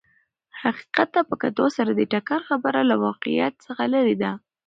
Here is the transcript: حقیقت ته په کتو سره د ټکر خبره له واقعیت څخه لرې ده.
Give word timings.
حقیقت 0.61 1.07
ته 1.13 1.21
په 1.29 1.35
کتو 1.41 1.65
سره 1.77 1.91
د 1.93 2.01
ټکر 2.11 2.39
خبره 2.49 2.81
له 2.89 2.95
واقعیت 3.05 3.53
څخه 3.65 3.83
لرې 3.93 4.15
ده. 4.21 4.31